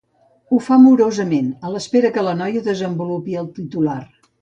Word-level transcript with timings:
Ho 0.55 0.59
fa 0.67 0.77
morosament, 0.85 1.53
a 1.69 1.73
l'espera 1.75 2.13
que 2.17 2.25
la 2.31 2.35
noia 2.43 2.67
desenvolupi 2.73 3.41
el 3.45 3.55
titular. 3.63 4.05